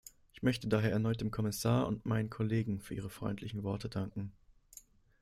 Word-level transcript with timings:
Ich 0.33 0.41
möchte 0.41 0.67
daher 0.67 0.89
erneut 0.91 1.21
dem 1.21 1.29
Kommissar 1.29 1.85
und 1.85 2.07
meinen 2.07 2.31
Kollegen 2.31 2.79
für 2.79 2.95
ihre 2.95 3.11
freundlichen 3.11 3.61
Worte 3.61 3.87
danken. 3.87 4.31